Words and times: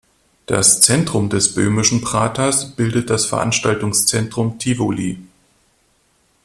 Das 0.47 0.81
Zentrum 0.81 1.29
des 1.29 1.53
Böhmischen 1.53 2.01
Praters 2.01 2.75
bildet 2.75 3.11
das 3.11 3.27
Veranstaltungszentrum 3.27 4.57
Tivoli. 4.57 5.19